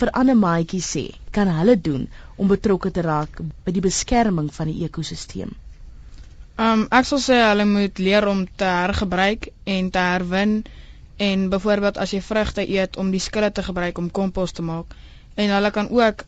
vir 0.02 0.12
ander 0.18 0.38
maatjies 0.38 0.90
sê 0.96 1.04
kan 1.36 1.50
hulle 1.58 1.78
doen 1.78 2.08
om 2.38 2.50
betrokke 2.52 2.92
te 2.92 3.04
raak 3.06 3.40
by 3.66 3.74
die 3.76 3.84
beskerming 3.86 4.50
van 4.54 4.72
die 4.72 4.86
ekosisteem? 4.88 5.54
Um 6.62 6.88
ek 6.92 7.08
sal 7.08 7.22
sê 7.24 7.40
hulle 7.46 7.66
moet 7.70 8.02
leer 8.04 8.28
om 8.28 8.44
te 8.46 8.68
hergebruik 8.68 9.52
en 9.76 9.92
te 9.94 10.06
herwin 10.12 10.56
en 11.30 11.50
byvoorbeeld 11.54 11.98
as 11.98 12.12
jy 12.16 12.22
vrugte 12.32 12.68
eet 12.68 12.98
om 12.98 13.12
die 13.12 13.24
skille 13.28 13.52
te 13.52 13.64
gebruik 13.70 13.98
om 13.98 14.12
kompos 14.12 14.52
te 14.58 14.66
maak 14.66 14.96
en 15.36 15.54
hulle 15.56 15.72
kan 15.72 15.90
ook 15.90 16.26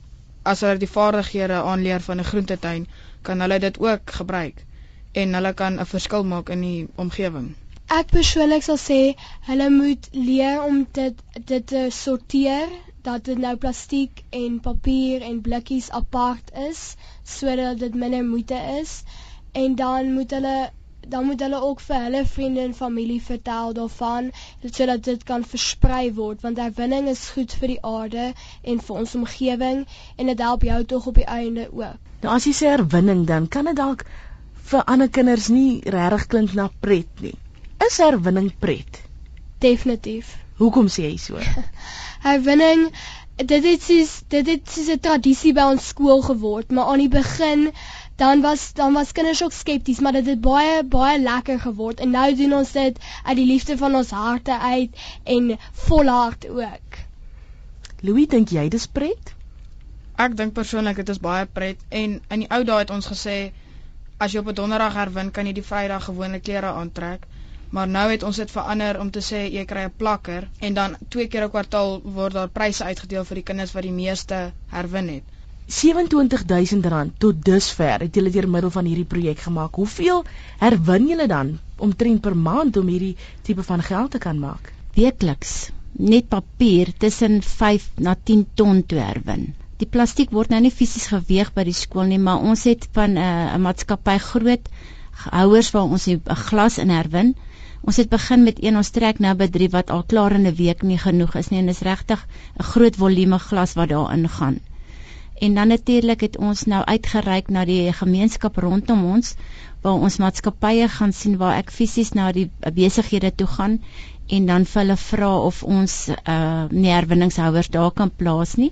as 0.51 0.61
hulle 0.63 0.79
die 0.79 0.91
vaardighede 0.91 1.57
aanleer 1.71 2.01
van 2.07 2.19
'n 2.19 2.29
groentetuin 2.29 2.87
kan 3.21 3.39
hulle 3.39 3.59
dit 3.59 3.79
ook 3.79 4.11
gebruik. 4.19 4.65
En 5.11 5.33
hulle 5.33 5.53
kan 5.53 5.79
'n 5.79 5.85
verskil 5.85 6.23
maak 6.23 6.49
in 6.49 6.61
die 6.61 6.87
omgewing. 6.95 7.55
Ek 7.99 8.07
persoonlik 8.07 8.63
sal 8.63 8.77
sê 8.77 9.01
hulle 9.49 9.69
moet 9.69 10.07
leer 10.11 10.63
om 10.63 10.87
dit 10.91 11.15
dit 11.45 11.67
te 11.67 11.87
sorteer 11.89 12.69
dat 13.01 13.25
dit 13.25 13.37
nou 13.37 13.55
plastiek 13.55 14.23
en 14.29 14.59
papier 14.59 15.21
en 15.21 15.41
blikkies 15.41 15.89
apart 15.91 16.51
is 16.69 16.95
sodat 17.23 17.79
dit 17.79 17.95
minder 17.95 18.25
moeite 18.25 18.59
is. 18.81 19.03
En 19.51 19.75
dan 19.75 20.13
moet 20.13 20.31
hulle 20.31 20.71
dan 21.07 21.25
moet 21.25 21.39
hulle 21.39 21.61
ook 21.61 21.79
vir 21.79 22.03
hulle 22.03 22.25
vriende 22.25 22.61
en 22.61 22.73
familie 22.73 23.21
vertel 23.21 23.73
daarvan 23.73 24.31
sodat 24.63 25.03
dit 25.03 25.23
kan 25.23 25.45
versprei 25.53 26.13
word 26.13 26.41
want 26.41 26.57
herwinning 26.57 27.07
is 27.11 27.29
goed 27.35 27.55
vir 27.61 27.73
die 27.75 27.81
aarde 27.93 28.27
en 28.61 28.83
vir 28.87 28.99
ons 29.03 29.15
omgewing 29.15 29.85
en 30.17 30.31
dit 30.31 30.43
help 30.47 30.67
jou 30.69 30.83
tog 30.83 31.07
op 31.11 31.15
die 31.21 31.29
einde 31.37 31.67
ook. 31.71 31.97
Nou 32.23 32.35
as 32.35 32.47
jy 32.47 32.53
sê 32.59 32.71
herwinning 32.75 33.25
dan 33.27 33.47
kan 33.47 33.65
dit 33.71 33.79
dalk 33.79 34.05
vir 34.71 34.85
ander 34.95 35.09
kinders 35.09 35.49
nie 35.53 35.81
regtig 35.95 36.27
klink 36.27 36.53
na 36.59 36.69
pret 36.85 37.25
nie. 37.25 37.35
Is 37.87 37.99
herwinning 37.99 38.53
pret? 38.59 39.01
Definitief. 39.59 40.37
Hoekom 40.61 40.87
sê 40.87 41.09
jy 41.09 41.17
so? 41.19 41.41
herwinning 42.27 42.87
dit 43.35 43.65
het 43.65 43.81
soos 43.81 44.11
dit 44.29 44.47
het 44.47 44.69
soos 44.69 44.89
'n 44.93 44.99
tradisie 45.05 45.53
by 45.57 45.63
ons 45.73 45.87
skool 45.87 46.21
geword, 46.21 46.71
maar 46.71 46.91
aan 46.91 47.01
die 47.01 47.09
begin 47.09 47.71
dan 48.15 48.41
was 48.41 48.73
dan 48.73 48.93
was 48.93 49.11
kinders 49.11 49.43
ook 49.43 49.51
skepties, 49.51 49.99
maar 49.99 50.11
dit 50.11 50.25
het 50.25 50.41
baie 50.41 50.83
baie 50.83 51.19
lekker 51.21 51.59
geword 51.59 51.99
en 51.99 52.09
nou 52.09 52.35
doen 52.35 52.53
ons 52.53 52.71
dit 52.71 52.99
uit 53.23 53.35
die 53.35 53.45
liefde 53.45 53.77
van 53.77 53.95
ons 53.95 54.09
harte 54.09 54.59
uit 54.59 55.05
en 55.23 55.57
vol 55.87 56.07
hart 56.07 56.49
ook. 56.49 56.99
Louis, 58.01 58.27
dink 58.27 58.49
jy 58.49 58.67
dis 58.69 58.87
pret? 58.87 59.33
Ek 60.19 60.37
dink 60.37 60.53
persoonlik 60.53 61.01
dit 61.01 61.09
is 61.09 61.19
baie 61.19 61.45
pret 61.45 61.79
en 61.89 62.19
in 62.29 62.45
die 62.45 62.49
ou 62.53 62.63
dae 62.63 62.83
het 62.83 62.93
ons 62.93 63.09
gesê 63.09 63.37
as 64.19 64.33
jy 64.33 64.43
op 64.43 64.49
'n 64.51 64.59
donderdag 64.61 64.93
herwin, 64.93 65.31
kan 65.31 65.47
jy 65.47 65.53
die 65.53 65.65
Vrydag 65.69 66.05
gewone 66.05 66.39
klere 66.39 66.73
aantrek. 66.81 67.25
Maar 67.69 67.87
nou 67.87 68.11
het 68.11 68.23
ons 68.23 68.37
dit 68.37 68.51
verander 68.51 68.99
om 68.99 69.09
te 69.11 69.19
sê 69.19 69.39
jy 69.49 69.65
kry 69.65 69.85
'n 69.87 69.97
plakker 69.97 70.49
en 70.59 70.73
dan 70.73 70.97
twee 71.09 71.27
keer 71.27 71.43
'n 71.43 71.49
kwartaal 71.49 72.01
word 72.03 72.33
daar 72.33 72.49
pryse 72.49 72.83
uitgedeel 72.83 73.25
vir 73.25 73.35
die 73.35 73.43
kinders 73.43 73.73
wat 73.73 73.83
die 73.83 73.91
meeste 73.91 74.51
herwin 74.67 75.09
het. 75.09 75.32
R27000 75.71 77.13
tot 77.17 77.45
dusver 77.45 78.01
het 78.03 78.15
julle 78.15 78.29
deur 78.29 78.49
middel 78.49 78.71
van 78.71 78.85
hierdie 78.85 79.07
projek 79.07 79.39
gemaak. 79.39 79.75
Hoeveel 79.79 80.23
herwin 80.59 81.07
julle 81.07 81.27
dan 81.27 81.59
omtrent 81.77 82.21
per 82.21 82.35
maand 82.35 82.77
om 82.77 82.87
hierdie 82.87 83.15
tipe 83.41 83.63
van 83.63 83.81
geld 83.81 84.11
te 84.11 84.19
kan 84.19 84.39
maak? 84.39 84.73
Weekliks 84.95 85.71
net 85.93 86.27
papier 86.27 86.91
tussen 86.97 87.41
5 87.41 87.89
na 87.95 88.15
10 88.15 88.45
ton 88.55 88.83
te 88.85 88.99
herwin. 88.99 89.53
Die 89.77 89.87
plastiek 89.87 90.31
word 90.31 90.51
nou 90.51 90.59
nie 90.65 90.71
fisies 90.71 91.07
geweeg 91.11 91.53
by 91.55 91.63
die 91.67 91.77
skool 91.77 92.11
nie, 92.11 92.19
maar 92.19 92.43
ons 92.43 92.63
het 92.67 92.87
van 92.97 93.15
'n 93.15 93.23
uh, 93.23 93.57
maatskappy 93.57 94.17
groot 94.17 94.69
houers 95.31 95.71
waar 95.71 95.87
ons 95.87 96.07
'n 96.07 96.21
glas 96.49 96.77
in 96.77 96.89
herwin. 96.89 97.35
Ons 97.83 97.97
het 97.97 98.09
begin 98.09 98.43
met 98.43 98.63
een 98.63 98.77
ons 98.77 98.89
trek 98.89 99.19
nou 99.19 99.33
by 99.35 99.47
3 99.47 99.69
wat 99.69 99.89
al 99.89 100.03
klaar 100.03 100.31
in 100.31 100.47
'n 100.47 100.55
week 100.55 100.83
nie 100.83 100.97
genoeg 100.97 101.35
is 101.35 101.49
nie 101.49 101.59
en 101.59 101.65
dis 101.65 101.79
regtig 101.79 102.27
'n 102.59 102.63
groot 102.63 102.95
volume 102.95 103.39
glas 103.39 103.73
wat 103.73 103.89
daarin 103.89 104.29
gaan. 104.29 104.59
En 105.41 105.53
dan 105.55 105.67
natuurlik 105.67 106.21
het 106.21 106.37
ons 106.37 106.63
nou 106.69 106.83
uitgereik 106.85 107.49
na 107.49 107.65
die 107.65 107.93
gemeenskap 107.93 108.57
rondom 108.57 109.05
ons 109.05 109.35
waar 109.83 109.99
ons 110.07 110.17
maatskappye 110.17 110.87
gaan 110.87 111.13
sien 111.13 111.37
waar 111.37 111.57
ek 111.59 111.71
fisies 111.71 112.13
na 112.15 112.31
die 112.31 112.49
besighede 112.75 113.31
toe 113.35 113.47
gaan 113.47 113.79
en 114.27 114.45
dan 114.47 114.65
vir 114.65 114.81
hulle 114.81 114.97
vra 114.97 115.31
of 115.49 115.63
ons 115.63 115.95
uh 116.13 116.67
nie 116.71 116.93
herwinningshouers 116.93 117.71
daar 117.73 117.91
kan 117.91 118.11
plaas 118.21 118.55
nie. 118.55 118.71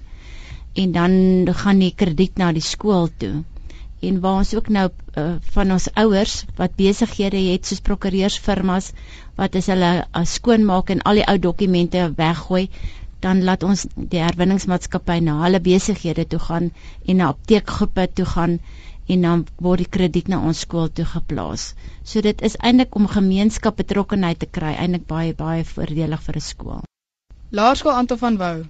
En 0.74 0.91
dan 0.96 1.13
gaan 1.63 1.80
die 1.84 1.91
krediet 1.96 2.38
na 2.38 2.51
die 2.56 2.63
skool 2.63 3.10
toe. 3.18 3.44
En 4.01 4.20
waar 4.22 4.39
ons 4.41 4.53
ook 4.56 4.70
nou 4.70 4.88
uh, 4.89 5.25
van 5.53 5.72
ons 5.75 5.89
ouers 5.94 6.46
wat 6.58 6.77
besighede 6.80 7.41
het 7.51 7.68
soos 7.68 7.84
prokureursfirmas 7.86 8.94
wat 9.36 9.56
as 9.60 9.68
hulle 9.74 9.91
uh, 10.01 10.24
skoonmaak 10.25 10.89
en 10.96 11.03
al 11.12 11.20
die 11.20 11.27
ou 11.27 11.38
dokumente 11.44 12.08
weggooi, 12.18 12.70
dan 13.25 13.43
laat 13.47 13.63
ons 13.63 13.85
die 13.95 14.21
herwinningsmaatskappy 14.21 15.19
na 15.25 15.37
hulle 15.43 15.61
besighede 15.67 16.25
toe 16.33 16.39
gaan 16.47 16.71
en 17.05 17.21
na 17.21 17.29
apteekgroepe 17.33 18.07
toe 18.19 18.25
gaan 18.33 18.59
en 19.13 19.25
dan 19.27 19.43
word 19.65 19.83
die 19.83 19.91
krediet 19.97 20.29
na 20.31 20.39
ons 20.49 20.61
skool 20.65 20.89
toe 20.99 21.05
geplaas. 21.05 21.71
So 22.03 22.21
dit 22.25 22.41
is 22.47 22.57
eintlik 22.59 22.95
om 22.95 23.09
gemeenskap 23.11 23.77
betrokkenheid 23.81 24.39
te 24.39 24.49
kry, 24.59 24.73
eintlik 24.73 25.07
baie 25.09 25.33
baie 25.37 25.65
voordelig 25.73 26.23
vir 26.27 26.37
'n 26.41 26.47
skool. 26.47 26.83
Laerskool 27.51 27.91
Anton 27.91 28.17
van 28.17 28.37
Wouw. 28.37 28.61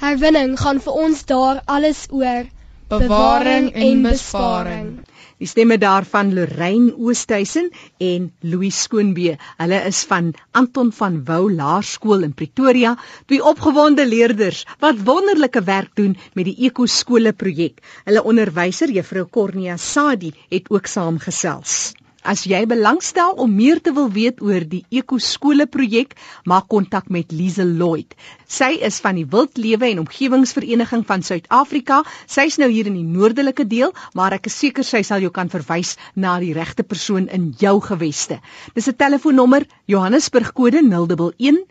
Herwinning 0.00 0.56
gaan 0.60 0.80
vir 0.80 0.92
ons 0.92 1.24
daar 1.24 1.62
alles 1.64 2.06
oor 2.10 2.44
bewaring 2.88 3.72
en 3.74 4.02
besparing. 4.02 4.88
Die 5.36 5.48
stemme 5.48 5.76
daarvan 5.76 6.30
Lorraine 6.32 6.94
Oosthuizen 6.96 7.66
en 8.00 8.28
Louis 8.40 8.78
Skoonbee. 8.84 9.34
Hulle 9.58 9.80
is 9.90 9.98
van 10.08 10.30
Anton 10.60 10.92
van 10.96 11.18
Wouw 11.28 11.50
Laerskool 11.52 12.24
in 12.24 12.32
Pretoria, 12.32 12.94
twee 13.26 13.44
opgewonde 13.44 14.06
leerders 14.08 14.62
wat 14.80 15.04
wonderlike 15.04 15.60
werk 15.68 15.92
doen 16.00 16.16
met 16.32 16.48
die 16.48 16.56
ekoskole 16.70 17.34
projek. 17.36 17.84
Hulle 18.08 18.24
onderwyser, 18.24 18.88
Juffrou 18.88 19.26
Cornelia 19.28 19.76
Sadi, 19.76 20.32
het 20.48 20.72
ook 20.72 20.88
saamgesels. 20.88 21.92
As 22.26 22.40
jy 22.50 22.64
belangstel 22.66 23.36
om 23.38 23.52
meer 23.54 23.78
te 23.78 23.92
wil 23.94 24.08
weet 24.10 24.40
oor 24.42 24.64
die 24.66 24.80
ekoskole 24.98 25.68
projek, 25.70 26.16
maak 26.50 26.66
kontak 26.72 27.06
met 27.14 27.30
Lize 27.30 27.62
Lloyd. 27.62 28.16
Sy 28.50 28.82
is 28.88 28.98
van 29.04 29.14
die 29.20 29.28
Wildlewe 29.30 29.86
en 29.92 30.00
Omgewingsvereniging 30.02 31.04
van 31.06 31.22
Suid-Afrika. 31.22 32.00
Sy's 32.26 32.58
nou 32.58 32.66
hier 32.72 32.90
in 32.90 32.98
die 32.98 33.06
noordelike 33.06 33.62
deel, 33.70 33.94
maar 34.18 34.34
ek 34.34 34.50
is 34.50 34.58
seker 34.58 34.82
sy 34.82 35.04
sal 35.06 35.22
jou 35.22 35.30
kan 35.38 35.46
verwys 35.54 35.94
na 36.18 36.34
die 36.42 36.50
regte 36.58 36.82
persoon 36.82 37.30
in 37.30 37.54
jou 37.62 37.78
geweste. 37.86 38.40
Dis 38.74 38.90
'n 38.90 38.98
telefoonnommer 38.98 39.62
Johannesburg 39.86 40.50
kode 40.52 40.82
011 40.82 41.62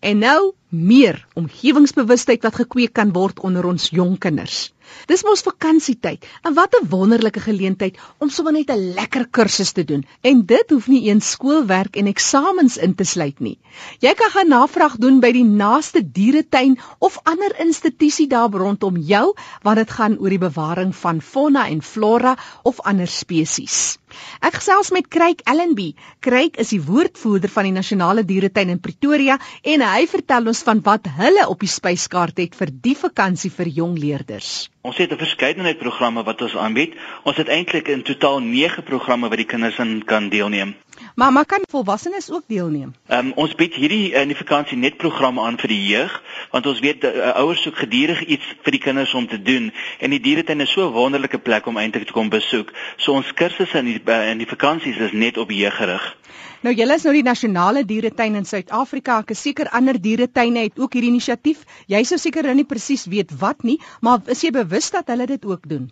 En 0.00 0.18
nou 0.18 0.54
meer 0.72 1.20
omgewingsbewustheid 1.36 2.42
wat 2.42 2.62
gekweek 2.64 2.94
kan 2.96 3.12
word 3.12 3.40
onder 3.44 3.66
ons 3.68 3.90
jong 3.92 4.16
kinders. 4.18 4.70
Dis 5.10 5.22
mos 5.24 5.42
vakansietyd. 5.46 6.24
En 6.42 6.54
wat 6.54 6.74
'n 6.76 6.88
wonderlike 6.88 7.40
geleentheid 7.40 7.98
om 8.18 8.30
sommer 8.30 8.52
net 8.52 8.70
'n 8.70 8.94
lekker 8.94 9.26
kursus 9.30 9.72
te 9.72 9.84
doen. 9.84 10.04
En 10.20 10.46
dit 10.46 10.70
hoef 10.70 10.86
nie 10.88 11.02
eens 11.08 11.30
skoolwerk 11.30 11.96
en 11.96 12.06
eksamens 12.06 12.76
in 12.76 12.94
te 12.94 13.04
sluit 13.04 13.40
nie. 13.40 13.58
Jy 14.00 14.14
kan 14.14 14.30
gaan 14.30 14.48
navraag 14.48 14.96
doen 14.96 15.20
by 15.20 15.32
die 15.32 15.44
naaste 15.44 16.12
dieretuin 16.12 16.78
of 16.98 17.18
ander 17.22 17.60
institusie 17.60 18.26
daar 18.26 18.50
rondom 18.50 18.96
jou 18.96 19.34
wat 19.62 19.76
dit 19.76 19.90
gaan 19.90 20.18
oor 20.18 20.28
die 20.28 20.38
bewaring 20.38 20.94
van 20.96 21.20
fauna 21.20 21.68
en 21.68 21.82
flora 21.82 22.36
of 22.62 22.80
ander 22.80 23.06
spesies. 23.06 23.98
Ek 24.40 24.54
gesels 24.54 24.90
met 24.90 25.08
Kryk 25.08 25.40
Allenby. 25.44 25.94
Kryk 26.20 26.56
is 26.56 26.68
die 26.68 26.82
woordvoerder 26.82 27.48
van 27.48 27.64
die 27.64 27.72
Nasionale 27.72 28.24
Dieretuin 28.24 28.68
in 28.68 28.80
Pretoria 28.80 29.38
en 29.62 29.80
hy 29.80 30.06
vertel 30.06 30.46
ons 30.46 30.61
van 30.62 30.80
wat 30.82 31.08
hulle 31.16 31.48
op 31.48 31.60
die 31.60 31.70
spyskaart 31.70 32.38
het 32.38 32.54
vir 32.58 32.70
die 32.84 32.94
vakansie 32.98 33.50
vir 33.50 33.68
jong 33.68 33.98
leerders. 33.98 34.68
Ons 34.82 34.96
het 34.96 35.12
'n 35.12 35.18
verskeidenheid 35.18 35.78
programme 35.78 36.22
wat 36.22 36.42
ons 36.42 36.56
aanbied. 36.56 36.94
Ons 37.22 37.36
het 37.36 37.48
eintlik 37.48 37.88
in 37.88 38.02
totaal 38.02 38.40
9 38.40 38.82
programme 38.82 39.28
wat 39.28 39.38
die 39.38 39.46
kinders 39.46 39.78
in 39.78 40.04
kan 40.04 40.28
deelneem. 40.28 40.74
Maar 41.14 41.32
maar 41.32 41.46
kan 41.46 41.60
volwassenes 41.70 42.30
ook 42.30 42.42
deelneem? 42.46 42.94
Ehm 43.06 43.26
um, 43.26 43.32
ons 43.34 43.54
bied 43.54 43.74
hierdie 43.74 44.12
in 44.12 44.28
die 44.28 44.36
vakansie 44.36 44.76
net 44.78 44.96
programme 44.96 45.40
aan 45.40 45.58
vir 45.58 45.68
die 45.68 45.86
jeug, 45.86 46.22
want 46.50 46.66
ons 46.66 46.80
weet 46.80 47.04
uh, 47.04 47.34
ouers 47.42 47.62
soek 47.62 47.76
gedurig 47.76 48.24
iets 48.24 48.54
vir 48.62 48.72
die 48.72 48.80
kinders 48.80 49.14
om 49.14 49.28
te 49.28 49.42
doen 49.42 49.72
en 49.98 50.10
die 50.10 50.20
dieretuin 50.20 50.60
is 50.60 50.72
so 50.72 50.88
'n 50.88 50.92
wonderlike 50.92 51.38
plek 51.38 51.66
om 51.66 51.76
eintlik 51.76 52.06
te 52.06 52.12
kom 52.12 52.28
besoek. 52.28 52.72
So 52.96 53.12
ons 53.12 53.32
kursusse 53.32 53.78
in 53.78 53.84
die 53.84 54.02
uh, 54.06 54.30
in 54.30 54.38
die 54.38 54.48
vakansies 54.48 54.96
is 54.96 55.12
net 55.12 55.36
op 55.36 55.50
jeug 55.50 55.76
gerig. 55.76 56.16
Nou 56.62 56.70
julle 56.78 56.94
is 56.94 57.02
nou 57.02 57.12
die 57.16 57.24
nasionale 57.26 57.80
dieretuin 57.82 58.36
in 58.38 58.44
Suid-Afrika. 58.46 59.16
Ek 59.24 59.32
is 59.34 59.40
seker 59.42 59.66
ander 59.74 59.96
dieretuine 59.98 60.62
het 60.68 60.76
ook 60.78 60.92
hierdie 60.94 61.10
inisiatief. 61.10 61.64
Jy 61.90 62.04
sou 62.06 62.18
seker 62.22 62.46
nou 62.46 62.54
nie 62.54 62.68
presies 62.70 63.02
weet 63.10 63.32
wat 63.40 63.64
nie, 63.66 63.80
maar 63.98 64.22
is 64.30 64.44
jy 64.46 64.52
bewus 64.54 64.92
dat 64.94 65.10
hulle 65.10 65.26
dit 65.26 65.42
ook 65.42 65.66
doen? 65.66 65.88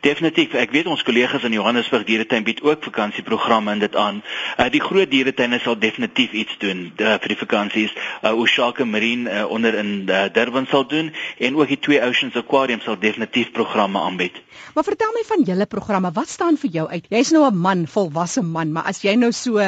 Definitief. 0.00 0.54
Ek 0.56 0.70
weet 0.72 0.86
ons 0.88 1.02
kollegas 1.04 1.44
in 1.44 1.52
Johannesburg 1.52 2.06
Dieretuin 2.08 2.46
bied 2.46 2.62
ook 2.64 2.86
vakansieprogramme 2.86 3.74
in 3.74 3.82
dit 3.82 3.96
aan. 4.00 4.22
Uh, 4.56 4.68
die 4.72 4.80
groot 4.80 5.10
dieretuine 5.10 5.58
sal 5.60 5.76
definitief 5.82 6.32
iets 6.32 6.56
doen 6.62 6.86
uh, 6.94 7.16
vir 7.20 7.34
die 7.34 7.38
vakansies. 7.40 7.92
Uh, 8.22 8.32
Oshaka 8.32 8.86
Marine 8.88 9.28
uh, 9.28 9.42
onder 9.50 9.76
in 9.80 10.06
uh, 10.06 10.28
Durban 10.32 10.68
sal 10.70 10.86
doen 10.88 11.10
en 11.36 11.58
ook 11.58 11.74
die 11.74 11.80
twee 11.88 12.00
Oceans 12.06 12.38
Aquarium 12.40 12.80
sal 12.80 12.96
definitief 13.02 13.50
programme 13.52 14.00
aanbied. 14.00 14.38
Maar 14.74 14.86
vertel 14.88 15.12
my 15.18 15.26
van 15.28 15.44
julle 15.50 15.66
programme. 15.66 16.14
Wat 16.14 16.32
staan 16.32 16.56
vir 16.60 16.78
jou 16.78 16.86
uit? 16.88 17.10
Jy's 17.12 17.34
nou 17.34 17.44
'n 17.50 17.60
man, 17.66 17.84
volwasse 17.86 18.42
man, 18.42 18.72
maar 18.72 18.88
as 18.88 19.02
jy 19.02 19.18
nou 19.20 19.32
so 19.32 19.60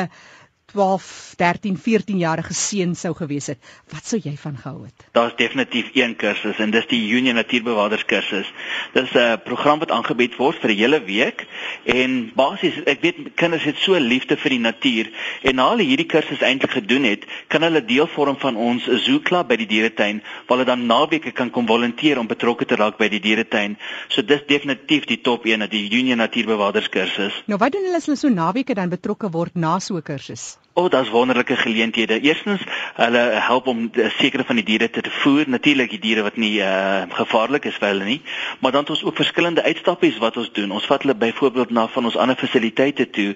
12, 0.76 1.35
13, 1.40 1.76
14 1.80 2.18
jarige 2.21 2.54
seun 2.54 2.92
sou 2.95 3.14
gewees 3.16 3.47
het, 3.49 3.61
wat 3.92 4.04
sou 4.04 4.18
jy 4.21 4.35
van 4.37 4.59
gehou 4.61 4.83
het? 4.85 5.06
Daar's 5.16 5.37
definitief 5.38 5.88
een 5.97 6.12
kursus 6.21 6.59
en 6.61 6.73
dis 6.75 6.85
die 6.90 7.00
Union 7.16 7.38
Natuurbewaarders 7.40 8.04
kursus. 8.04 8.50
Dis 8.92 9.14
'n 9.16 9.40
program 9.45 9.78
wat 9.80 9.90
aangebied 9.90 10.37
word 10.37 10.61
vir 10.61 10.71
'n 10.71 10.76
hele 10.76 11.00
week 11.04 11.47
en 11.85 12.33
basies 12.37 12.76
ek 12.85 13.00
weet 13.00 13.16
kinders 13.35 13.64
het 13.64 13.78
so 13.78 13.97
liefde 13.99 14.37
vir 14.37 14.50
die 14.50 14.59
natuur 14.59 15.06
en 15.42 15.54
na 15.54 15.71
hulle 15.71 15.88
hierdie 15.88 16.11
kursus 16.14 16.42
eintlik 16.42 16.71
gedoen 16.71 17.04
het, 17.04 17.25
kan 17.49 17.62
hulle 17.62 17.85
deel 17.85 18.06
vorm 18.06 18.37
van 18.37 18.56
ons 18.56 18.85
zoo 18.85 19.18
klub 19.21 19.49
by 19.49 19.56
die 19.56 19.66
dieretuin 19.66 20.21
waar 20.47 20.59
hulle 20.59 20.68
dan 20.68 20.87
naweke 20.87 21.33
kan 21.33 21.50
kom 21.50 21.66
volunteer 21.66 22.18
om 22.18 22.26
betrokke 22.26 22.64
te 22.64 22.76
raak 22.76 22.99
by 22.99 23.09
die 23.09 23.21
dieretuin. 23.21 23.78
So 24.09 24.23
dis 24.23 24.45
definitief 24.47 25.06
die 25.06 25.21
top 25.21 25.47
1, 25.47 25.68
die 25.71 25.88
Union 25.90 26.18
Natuurbewaarders 26.18 26.88
kursus. 26.88 27.42
Nou 27.47 27.59
wat 27.59 27.73
doen 27.73 27.85
hulle 27.85 27.97
as 27.97 28.06
hulle 28.06 28.21
so 28.21 28.28
naweke 28.28 28.75
dan 28.75 28.92
betrokke 28.92 29.30
word 29.30 29.54
na 29.54 29.78
so 29.78 29.97
'n 29.97 30.02
kursus? 30.02 30.59
O, 30.78 30.83
oh, 30.83 30.90
daar's 30.90 31.09
wonderlike 31.09 31.56
geleenthede. 31.56 32.21
Eerstens, 32.21 32.61
hulle 32.95 33.18
help 33.18 33.66
om 33.66 33.90
sekere 34.18 34.45
van 34.45 34.59
die 34.61 34.64
diere 34.64 34.90
te 34.90 35.00
voer, 35.11 35.49
natuurlik 35.49 35.90
die 35.90 36.00
diere 36.02 36.25
wat 36.26 36.37
nie 36.37 36.59
uh 36.61 37.06
gevaarlik 37.16 37.64
is 37.64 37.78
vir 37.80 37.88
hulle 37.88 38.04
nie, 38.04 38.18
maar 38.61 38.75
dan 38.75 38.85
het 38.85 38.90
ons 38.92 39.04
ook 39.04 39.16
verskillende 39.16 39.62
uitstappies 39.62 40.18
wat 40.18 40.37
ons 40.37 40.50
doen. 40.52 40.75
Ons 40.76 40.88
vat 40.90 41.00
hulle 41.02 41.16
byvoorbeeld 41.16 41.71
na 41.71 41.87
van 41.95 42.04
ons 42.04 42.18
ander 42.21 42.37
fasiliteite 42.37 43.09
toe. 43.11 43.30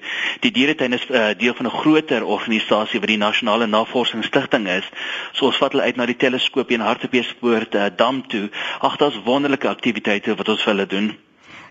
Die 0.44 0.52
dieretuin 0.52 0.98
is 0.98 1.08
uh, 1.08 1.30
deel 1.38 1.56
van 1.56 1.70
'n 1.70 1.78
groter 1.80 2.24
organisasie 2.24 3.00
wat 3.00 3.08
die 3.08 3.16
Nasionale 3.24 3.66
Navorsingsstigting 3.66 4.68
is. 4.68 4.92
So 5.32 5.46
ons 5.46 5.62
vat 5.64 5.72
hulle 5.72 5.88
uit 5.88 5.96
na 5.96 6.06
die 6.06 6.20
teleskoop 6.20 6.70
in 6.70 6.84
Hartbeespoort 6.84 7.74
uh, 7.74 7.88
dam 7.96 8.20
toe. 8.28 8.50
Ag, 8.80 8.96
daar's 8.96 9.20
wonderlike 9.24 9.68
aktiwiteite 9.68 10.36
wat 10.36 10.48
ons 10.48 10.62
vir 10.62 10.74
hulle 10.74 10.86
doen. 10.86 11.12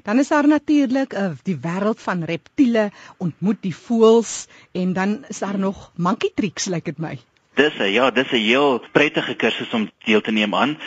Dan 0.03 0.19
is 0.19 0.27
daar 0.27 0.47
natuurlik 0.47 1.13
uh, 1.13 1.31
die 1.43 1.57
wêreld 1.61 2.01
van 2.01 2.23
reptiele, 2.23 2.89
ontmoet 3.17 3.61
die 3.61 3.75
voëls 3.75 4.47
en 4.71 4.93
dan 4.93 5.25
is 5.27 5.39
daar 5.39 5.59
nog 5.59 5.91
monkey 5.95 6.31
tricks 6.35 6.65
lyk 6.65 6.73
like 6.73 6.91
dit 6.91 6.99
my. 6.99 7.19
Dis 7.59 7.75
'n 7.79 7.91
ja, 7.91 8.11
dis 8.11 8.31
'n 8.31 8.35
heel 8.35 8.83
prettige 8.91 9.35
kursus 9.35 9.73
om 9.73 9.89
deel 10.05 10.21
te 10.21 10.31
neem 10.31 10.55
aan. 10.55 10.77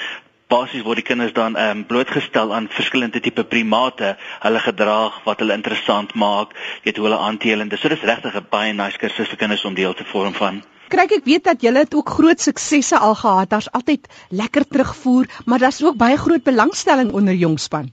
Basies 0.49 0.83
word 0.83 0.97
die 0.97 1.05
kinders 1.05 1.33
dan 1.33 1.57
ehm 1.57 1.77
um, 1.77 1.87
blootgestel 1.87 2.55
aan 2.55 2.69
verskillende 2.69 3.21
tipe 3.21 3.45
primate, 3.45 4.17
hulle 4.41 4.61
gedrag 4.61 5.25
wat 5.25 5.39
hulle 5.39 5.53
interessant 5.53 6.15
maak, 6.15 6.57
weet 6.85 6.97
hoe 6.97 7.07
hulle 7.07 7.19
aantel 7.19 7.61
en 7.61 7.69
dis 7.69 7.81
so 7.81 7.89
dis 7.89 8.09
regtig 8.13 8.35
'n 8.35 8.47
baie 8.51 8.73
nice 8.73 8.99
kursus 8.99 9.29
vir 9.29 9.37
kinders 9.37 9.65
om 9.65 9.75
deel 9.75 9.95
te 9.95 10.05
vorm 10.05 10.35
van. 10.35 10.63
Kyk 10.89 11.13
ek 11.13 11.25
weet 11.25 11.45
dat 11.45 11.63
julle 11.65 11.79
het 11.79 11.95
ook 11.95 12.09
groot 12.09 12.41
suksesse 12.41 12.99
al 12.99 13.15
gehad. 13.15 13.51
Daar's 13.51 13.71
altyd 13.71 14.09
lekker 14.29 14.69
terugvoer, 14.69 15.27
maar 15.45 15.59
daar's 15.59 15.83
ook 15.83 15.97
baie 15.97 16.17
groot 16.17 16.43
belangstelling 16.43 17.13
onder 17.13 17.35
jongspan. 17.35 17.93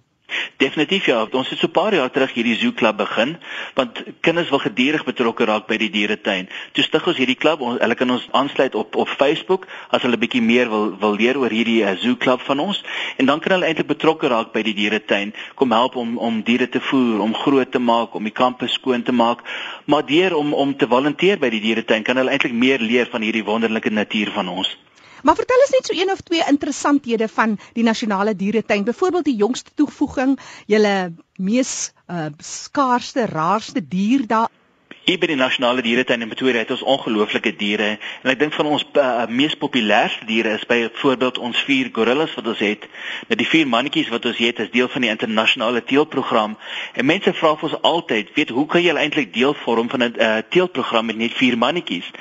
Definitief 0.57 1.05
ja, 1.05 1.23
ons 1.31 1.49
het 1.49 1.59
so 1.59 1.67
'n 1.67 1.71
paar 1.71 1.93
jaar 1.93 2.11
terug 2.11 2.33
hierdie 2.33 2.55
zoo 2.55 2.71
klub 2.71 2.97
begin 2.97 3.37
want 3.75 4.03
kinders 4.21 4.49
wil 4.49 4.59
gedurig 4.59 5.03
betrokke 5.05 5.45
raak 5.45 5.67
by 5.67 5.77
die 5.77 5.89
dieretuin. 5.89 6.49
Toe 6.73 6.83
stig 6.83 7.07
ons 7.07 7.17
hierdie 7.17 7.35
klub, 7.35 7.61
ons, 7.61 7.79
hulle 7.79 7.95
kan 7.95 8.09
ons 8.09 8.27
aansluit 8.31 8.75
op 8.75 8.95
op 8.95 9.07
Facebook 9.07 9.67
as 9.89 10.01
hulle 10.01 10.17
bietjie 10.17 10.41
meer 10.41 10.69
wil 10.69 10.97
wil 10.99 11.15
leer 11.15 11.37
oor 11.37 11.49
hierdie 11.49 11.83
uh, 11.83 11.95
zoo 11.97 12.15
klub 12.15 12.41
van 12.41 12.59
ons 12.59 12.83
en 13.17 13.25
dan 13.25 13.39
kan 13.39 13.51
hulle 13.51 13.65
eintlik 13.65 13.87
betrokke 13.87 14.27
raak 14.27 14.51
by 14.53 14.63
die 14.63 14.73
dieretuin, 14.73 15.33
kom 15.55 15.71
help 15.71 15.95
om 15.95 16.17
om 16.17 16.41
diere 16.43 16.69
te 16.69 16.79
voer, 16.79 17.19
om 17.21 17.33
groot 17.35 17.71
te 17.71 17.79
maak, 17.79 18.15
om 18.15 18.23
die 18.23 18.35
kampe 18.35 18.67
skoon 18.67 19.03
te 19.03 19.11
maak, 19.11 19.43
maar 19.85 20.05
deur 20.05 20.35
om 20.35 20.53
om 20.53 20.75
te 20.77 20.87
volunteer 20.87 21.39
by 21.39 21.49
die 21.49 21.61
dieretuin 21.61 22.03
kan 22.03 22.17
hulle 22.17 22.31
eintlik 22.31 22.53
meer 22.53 22.79
leer 22.79 23.07
van 23.11 23.21
hierdie 23.21 23.43
wonderlike 23.45 23.89
natuur 23.89 24.31
van 24.31 24.47
ons. 24.47 24.77
Maar 25.23 25.35
vertel 25.35 25.63
ons 25.65 25.73
net 25.75 25.85
so 25.85 26.01
een 26.01 26.11
of 26.11 26.21
twee 26.21 26.43
interessanthede 26.47 27.27
van 27.27 27.57
die 27.73 27.83
nasionale 27.83 28.35
dieretuin. 28.35 28.83
Byvoorbeeld 28.83 29.25
die 29.25 29.35
jongste 29.35 29.71
toevoeging, 29.75 30.39
julle 30.65 31.13
mees 31.35 31.91
uh, 32.07 32.25
skaarsste, 32.37 33.25
raarste 33.25 33.87
dier 33.87 34.27
daar 34.27 34.49
Hier 35.09 35.17
by 35.17 35.25
die 35.25 35.39
Nasionale 35.39 35.81
Dieretuin 35.81 36.21
in 36.21 36.29
Pretoria 36.29 36.59
het 36.61 36.69
ons 36.69 36.83
ongelooflike 36.85 37.55
diere 37.57 37.87
en 37.97 38.29
ek 38.29 38.37
dink 38.37 38.53
van 38.53 38.67
ons 38.69 38.83
uh, 38.93 39.23
mees 39.33 39.55
populêrste 39.57 40.27
diere 40.29 40.51
is 40.53 40.65
byvoorbeeld 40.69 41.39
ons 41.41 41.63
vier 41.65 41.87
gorillas 41.95 42.35
wat 42.37 42.51
ons 42.51 42.59
het. 42.61 42.83
Nou 43.25 43.37
die 43.39 43.47
vier 43.49 43.65
mannetjies 43.65 44.11
wat 44.13 44.27
ons 44.29 44.37
het 44.37 44.61
is 44.61 44.69
deel 44.69 44.85
van 44.93 45.01
die 45.01 45.09
internasionale 45.09 45.81
teelprogram 45.81 46.53
en 46.93 47.07
mense 47.09 47.33
vra 47.39 47.55
vir 47.57 47.67
ons 47.71 47.77
altyd, 47.89 48.29
weet 48.35 48.53
hoe 48.53 48.67
kan 48.69 48.83
jy 48.85 48.93
eintlik 48.93 49.31
deel 49.33 49.55
vorm 49.63 49.89
van 49.89 50.03
'n 50.05 50.13
uh, 50.19 50.27
teelprogram 50.53 51.09
met 51.09 51.17
net 51.17 51.33
vier 51.33 51.57
mannetjies? 51.57 52.11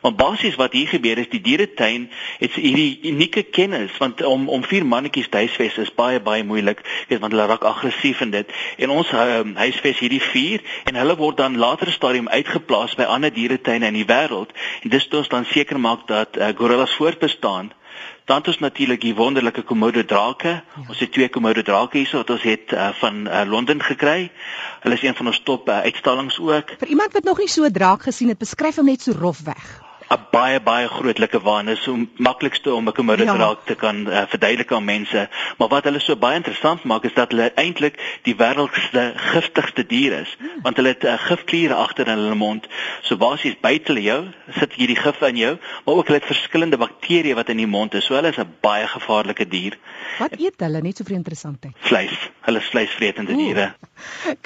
Maar 0.00 0.16
basies 0.16 0.56
wat 0.56 0.72
hier 0.72 0.88
gebeur 0.88 1.20
is 1.20 1.28
die 1.28 1.42
dieretuin 1.44 2.08
het 2.40 2.56
hierdie 2.56 3.12
unieke 3.12 3.42
kennis 3.42 3.92
want 3.98 4.24
om 4.24 4.48
om 4.48 4.64
vier 4.64 4.86
mannetjies 4.86 5.28
te 5.28 5.44
huisves 5.44 5.76
is 5.84 5.92
baie 5.94 6.20
baie 6.20 6.44
moeilik, 6.44 6.80
weet 7.12 7.20
want 7.20 7.32
hulle 7.36 7.46
raak 7.46 7.68
aggressief 7.68 8.24
en 8.24 8.30
dit 8.30 8.48
en 8.78 8.88
ons 8.88 9.12
uh, 9.12 9.44
huisves 9.54 10.00
hierdie 10.00 10.24
vier 10.32 10.64
en 10.84 10.94
hulle 10.96 11.16
word 11.16 11.36
dan 11.36 11.60
later 11.60 11.92
stadium 11.92 12.36
uitgeplaas 12.38 12.94
by 12.98 13.06
ander 13.08 13.32
dieretuine 13.34 13.90
in 13.90 13.98
die 13.98 14.06
wêreld 14.08 14.54
en 14.82 14.94
dis 14.94 15.08
toe 15.08 15.22
ons 15.22 15.32
dan 15.34 15.48
seker 15.48 15.80
maak 15.80 16.06
dat 16.10 16.36
uh, 16.36 16.52
gorillas 16.56 16.94
voortbestaan. 17.00 17.72
Dan 18.28 18.36
het 18.36 18.48
ons 18.52 18.58
natuurlik 18.58 19.00
die 19.00 19.14
wonderlike 19.16 19.62
Komodo 19.62 20.04
drake. 20.04 20.48
Ja. 20.48 20.84
Ons 20.88 21.00
het 21.00 21.12
twee 21.12 21.28
Komodo 21.32 21.62
drake 21.62 21.98
hierso 21.98 22.20
wat 22.20 22.30
ons 22.30 22.44
het 22.44 22.72
uh, 22.76 22.90
van 23.00 23.26
uh, 23.26 23.42
Londen 23.48 23.82
gekry. 23.82 24.30
Hulle 24.84 24.94
is 24.94 25.02
een 25.02 25.16
van 25.16 25.32
ons 25.32 25.40
top 25.42 25.68
uh, 25.68 25.80
uitstallings 25.88 26.38
ook. 26.38 26.76
Vir 26.78 26.94
iemand 26.94 27.16
wat 27.16 27.24
nog 27.24 27.38
nie 27.38 27.48
so 27.48 27.64
'n 27.64 27.72
draak 27.72 28.02
gesien 28.02 28.28
het, 28.28 28.38
beskryf 28.38 28.76
hom 28.76 28.92
net 28.92 29.02
so 29.02 29.16
rof 29.16 29.40
weg. 29.48 29.87
'n 30.10 30.20
baie 30.32 30.60
baie 30.60 30.88
grootlike 30.88 31.40
waan 31.42 31.68
is 31.68 31.82
so 31.82 31.96
maklikste 32.16 32.72
om 32.72 32.88
'n 32.88 32.92
komodo 32.92 33.24
ja. 33.24 33.36
raak 33.36 33.66
te 33.66 33.74
kan 33.74 33.96
uh, 34.06 34.22
verduidelik 34.32 34.72
aan 34.72 34.84
mense. 34.84 35.28
Maar 35.58 35.68
wat 35.68 35.84
hulle 35.84 36.00
so 36.00 36.16
baie 36.16 36.36
interessant 36.36 36.84
maak 36.84 37.04
is 37.04 37.14
dat 37.14 37.30
hulle 37.30 37.52
eintlik 37.54 38.00
die 38.22 38.34
wêreld 38.36 38.72
se 38.92 39.12
giftigste 39.16 39.86
dier 39.86 40.12
is 40.20 40.36
hmm. 40.38 40.62
want 40.62 40.76
hulle 40.76 40.88
het 40.88 41.04
uh, 41.04 41.18
gifkliere 41.18 41.74
agter 41.74 42.08
in 42.08 42.18
hulle 42.18 42.34
mond. 42.34 42.68
So 43.02 43.16
basies 43.16 43.60
buite 43.60 43.92
hulle 43.92 44.02
jou 44.02 44.20
sit 44.60 44.72
hierdie 44.80 44.96
gif 44.96 45.20
in 45.20 45.36
jou 45.36 45.54
maar 45.84 45.94
ook 45.94 46.06
hulle 46.06 46.20
het 46.22 46.32
verskillende 46.32 46.80
bakterieë 46.80 47.34
wat 47.34 47.48
in 47.48 47.60
die 47.60 47.70
mond 47.76 47.94
is. 47.94 48.04
So 48.04 48.14
hulle 48.14 48.32
is 48.32 48.40
'n 48.40 48.56
baie 48.60 48.86
gevaarlike 48.86 49.48
dier. 49.48 49.78
Wat 50.18 50.40
eet 50.40 50.60
hulle? 50.60 50.80
Net 50.80 50.96
so 50.96 51.04
vir 51.04 51.16
interessantheid. 51.16 51.74
Vleis 51.78 52.30
hulle 52.48 52.62
is 52.64 52.70
vleisvretende 52.72 53.36
diere. 53.36 53.66